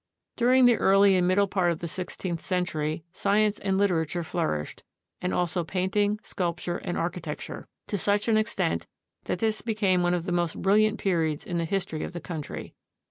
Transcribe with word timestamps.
During 0.35 0.65
the 0.65 0.77
early 0.77 1.15
and 1.15 1.27
middle 1.27 1.45
part 1.45 1.71
of 1.71 1.77
the 1.77 1.87
sixteenth 1.87 2.41
century 2.41 3.03
science 3.13 3.59
and 3.59 3.77
literature 3.77 4.23
flourished, 4.23 4.81
and 5.21 5.31
also 5.31 5.63
painting, 5.63 6.19
sculpture, 6.23 6.79
and 6.79 6.97
architecture, 6.97 7.67
to 7.85 7.99
such 7.99 8.27
an 8.27 8.35
extent 8.35 8.87
that 9.25 9.37
this 9.37 9.61
became 9.61 10.01
one 10.01 10.15
of 10.15 10.25
the 10.25 10.31
most 10.31 10.59
brilliant 10.59 10.97
periods 10.97 11.45
in 11.45 11.57
the 11.57 11.65
history 11.65 12.01
of 12.03 12.13
the 12.13 12.19
country. 12.19 12.73